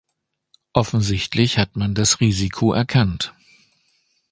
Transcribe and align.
Offensichtlich 0.73 1.59
hat 1.59 1.75
man 1.75 1.93
das 1.93 2.21
Risiko 2.21 2.73
erkannt. 2.73 3.35